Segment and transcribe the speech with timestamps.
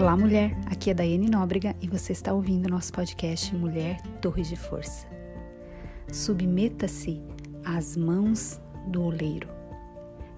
[0.00, 0.56] Olá, mulher.
[0.64, 5.06] Aqui é Daiane Nóbrega e você está ouvindo nosso podcast Mulher Torre de Força.
[6.10, 7.22] Submeta-se
[7.62, 9.46] às mãos do oleiro.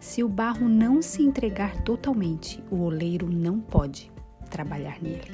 [0.00, 4.10] Se o barro não se entregar totalmente, o oleiro não pode
[4.50, 5.30] trabalhar nele.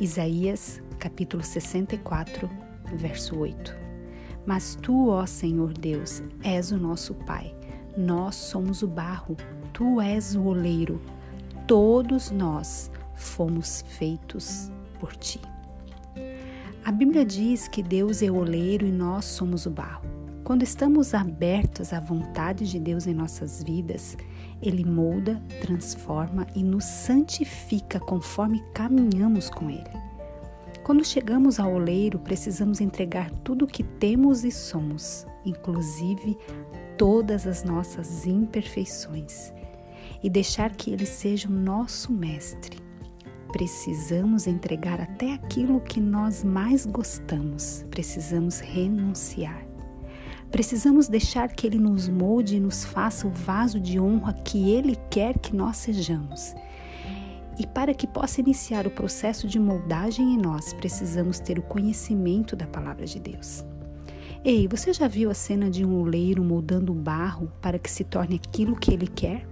[0.00, 2.50] Isaías, capítulo 64,
[2.96, 3.87] verso 8.
[4.48, 7.54] Mas tu, ó Senhor Deus, és o nosso Pai.
[7.94, 9.36] Nós somos o barro,
[9.74, 11.02] tu és o oleiro.
[11.66, 15.38] Todos nós fomos feitos por ti.
[16.82, 20.08] A Bíblia diz que Deus é o oleiro e nós somos o barro.
[20.42, 24.16] Quando estamos abertos à vontade de Deus em nossas vidas,
[24.62, 30.08] Ele molda, transforma e nos santifica conforme caminhamos com Ele.
[30.88, 36.34] Quando chegamos ao oleiro, precisamos entregar tudo o que temos e somos, inclusive
[36.96, 39.52] todas as nossas imperfeições,
[40.22, 42.78] e deixar que ele seja o nosso mestre.
[43.52, 49.66] Precisamos entregar até aquilo que nós mais gostamos, precisamos renunciar.
[50.50, 54.96] Precisamos deixar que Ele nos molde e nos faça o vaso de honra que Ele
[55.10, 56.54] quer que nós sejamos
[57.58, 62.54] e para que possa iniciar o processo de moldagem em nós, precisamos ter o conhecimento
[62.54, 63.64] da palavra de Deus.
[64.44, 68.04] Ei, você já viu a cena de um oleiro moldando o barro para que se
[68.04, 69.46] torne aquilo que ele quer?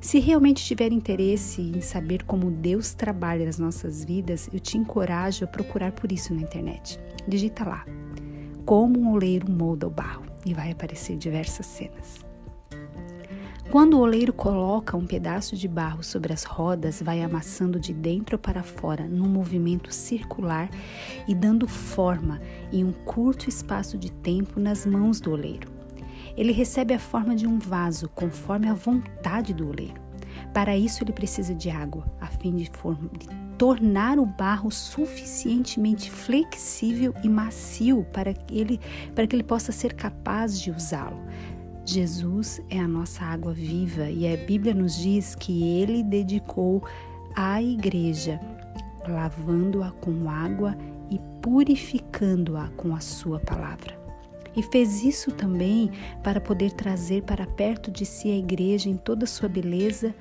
[0.00, 5.44] Se realmente tiver interesse em saber como Deus trabalha nas nossas vidas, eu te encorajo
[5.44, 6.98] a procurar por isso na internet.
[7.28, 7.84] Digita lá:
[8.64, 12.25] Como um oleiro molda o barro e vai aparecer diversas cenas.
[13.70, 18.38] Quando o oleiro coloca um pedaço de barro sobre as rodas, vai amassando de dentro
[18.38, 20.70] para fora num movimento circular
[21.26, 22.40] e dando forma
[22.72, 25.68] em um curto espaço de tempo nas mãos do oleiro.
[26.36, 30.00] Ele recebe a forma de um vaso conforme a vontade do oleiro.
[30.54, 32.70] Para isso, ele precisa de água, a fim de,
[33.18, 38.80] de tornar o barro suficientemente flexível e macio para que ele,
[39.14, 41.18] para que ele possa ser capaz de usá-lo.
[41.86, 46.82] Jesus é a nossa água viva e a Bíblia nos diz que ele dedicou
[47.36, 48.40] à igreja,
[49.06, 50.76] lavando-a com água
[51.08, 53.96] e purificando-a com a sua palavra.
[54.56, 55.92] E fez isso também
[56.24, 60.12] para poder trazer para perto de si a igreja em toda a sua beleza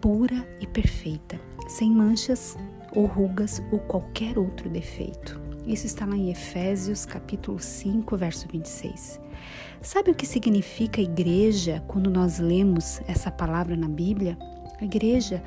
[0.00, 2.58] pura e perfeita, sem manchas
[2.92, 5.40] ou rugas ou qualquer outro defeito.
[5.64, 9.20] Isso está lá em Efésios capítulo 5, verso 26.
[9.84, 14.34] Sabe o que significa igreja quando nós lemos essa palavra na Bíblia?
[14.80, 15.42] A igreja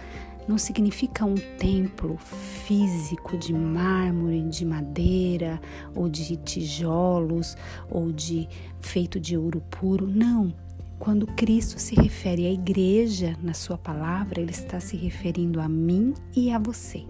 [0.48, 5.60] não significa um templo físico de mármore, de madeira,
[5.96, 7.58] ou de tijolos,
[7.90, 8.48] ou de
[8.80, 10.06] feito de ouro puro.
[10.06, 10.54] Não.
[11.00, 16.14] Quando Cristo se refere à igreja na sua palavra, ele está se referindo a mim
[16.36, 17.04] e a você.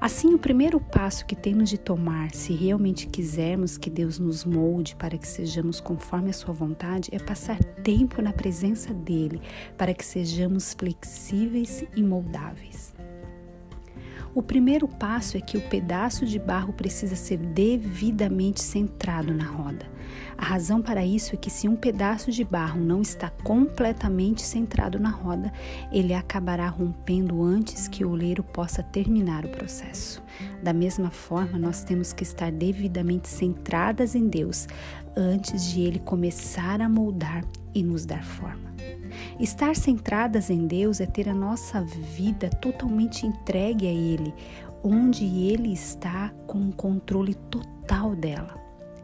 [0.00, 4.96] Assim, o primeiro passo que temos de tomar, se realmente quisermos que Deus nos molde
[4.96, 9.42] para que sejamos conforme a Sua vontade, é passar tempo na presença dEle,
[9.76, 12.94] para que sejamos flexíveis e moldáveis.
[14.32, 19.90] O primeiro passo é que o pedaço de barro precisa ser devidamente centrado na roda.
[20.38, 24.98] A razão para isso é que, se um pedaço de barro não está completamente centrado
[24.98, 25.52] na roda,
[25.92, 30.22] ele acabará rompendo antes que o oleiro possa terminar o processo.
[30.62, 34.66] Da mesma forma, nós temos que estar devidamente centradas em Deus
[35.16, 38.69] antes de ele começar a moldar e nos dar forma.
[39.40, 44.34] Estar centradas em Deus é ter a nossa vida totalmente entregue a Ele,
[44.84, 48.60] onde Ele está com o controle total dela.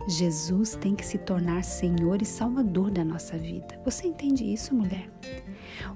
[0.07, 3.81] Jesus tem que se tornar Senhor e Salvador da nossa vida.
[3.83, 5.11] Você entende isso, mulher?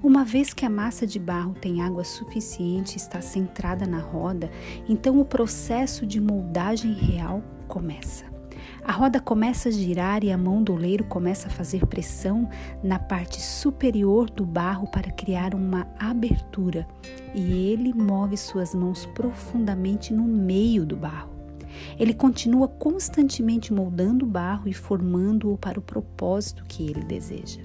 [0.01, 4.49] Uma vez que a massa de barro tem água suficiente e está centrada na roda,
[4.89, 8.30] então o processo de moldagem real começa.
[8.83, 12.49] A roda começa a girar e a mão do oleiro começa a fazer pressão
[12.83, 16.87] na parte superior do barro para criar uma abertura,
[17.33, 21.29] e ele move suas mãos profundamente no meio do barro.
[21.97, 27.61] Ele continua constantemente moldando o barro e formando-o para o propósito que ele deseja.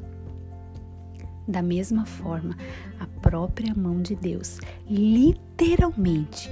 [1.48, 2.56] Da mesma forma,
[2.98, 6.50] a própria mão de Deus, literalmente,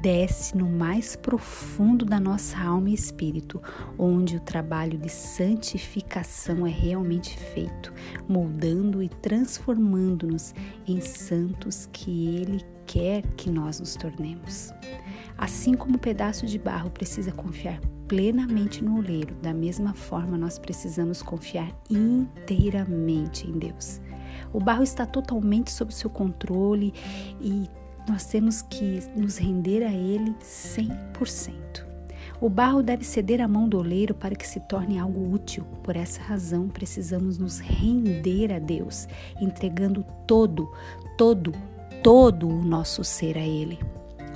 [0.00, 3.60] desce no mais profundo da nossa alma e espírito,
[3.98, 7.92] onde o trabalho de santificação é realmente feito,
[8.26, 10.54] moldando e transformando-nos
[10.86, 14.72] em santos que Ele quer que nós nos tornemos.
[15.36, 17.78] Assim como o um pedaço de barro precisa confiar
[18.08, 24.00] plenamente no oleiro, da mesma forma nós precisamos confiar inteiramente em Deus.
[24.52, 26.92] O barro está totalmente sob seu controle
[27.40, 27.68] e
[28.08, 31.84] nós temos que nos render a Ele 100%.
[32.40, 35.64] O barro deve ceder à mão do oleiro para que se torne algo útil.
[35.82, 39.08] Por essa razão, precisamos nos render a Deus,
[39.40, 40.70] entregando todo,
[41.16, 41.52] todo,
[42.02, 43.78] todo o nosso ser a Ele.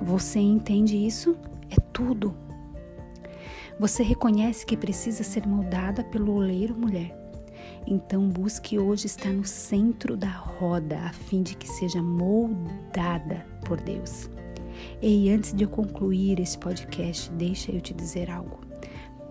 [0.01, 1.37] Você entende isso?
[1.71, 2.35] É tudo.
[3.79, 7.18] Você reconhece que precisa ser moldada pelo oleiro, mulher?
[7.91, 13.81] Então busque hoje estar no centro da roda, a fim de que seja moldada por
[13.81, 14.29] Deus.
[15.01, 18.61] E antes de eu concluir esse podcast, deixa eu te dizer algo.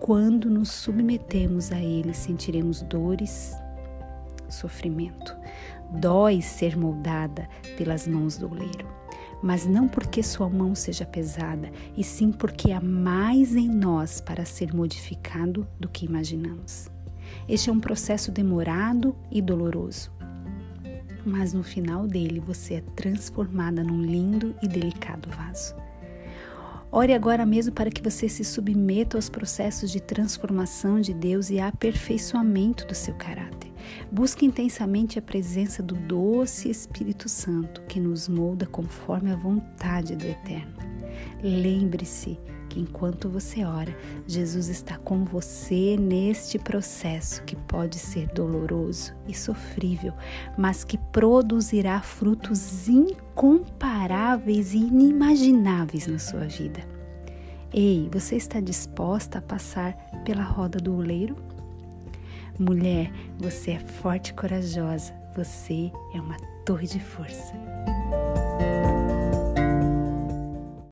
[0.00, 3.54] Quando nos submetemos a Ele, sentiremos dores,
[4.48, 5.36] sofrimento.
[5.92, 8.88] Dói ser moldada pelas mãos do oleiro,
[9.40, 14.44] mas não porque sua mão seja pesada, e sim porque há mais em nós para
[14.44, 16.90] ser modificado do que imaginamos.
[17.48, 20.10] Este é um processo demorado e doloroso,
[21.24, 25.74] mas no final dele você é transformada num lindo e delicado vaso.
[26.90, 31.60] Ore agora mesmo para que você se submeta aos processos de transformação de Deus e
[31.60, 33.70] aperfeiçoamento do seu caráter.
[34.10, 40.26] Busque intensamente a presença do doce Espírito Santo que nos molda conforme a vontade do
[40.26, 40.76] Eterno.
[41.42, 42.38] Lembre-se
[42.78, 43.94] enquanto você ora,
[44.26, 50.12] Jesus está com você neste processo que pode ser doloroso e sofrível,
[50.56, 56.80] mas que produzirá frutos incomparáveis e inimagináveis na sua vida.
[57.72, 59.92] Ei, você está disposta a passar
[60.24, 61.36] pela roda do oleiro?
[62.58, 67.54] Mulher, você é forte e corajosa, você é uma torre de força.